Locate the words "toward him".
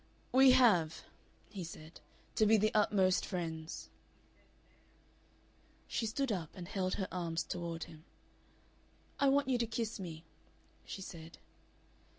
7.43-8.03